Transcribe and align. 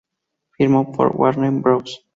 Firmó 0.57 0.91
por 0.93 1.15
Warner 1.15 1.51
Bros. 1.51 2.07